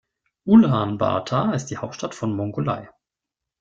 [0.47, 2.89] Ulaanbaatar ist die Hauptstadt von Mongolei.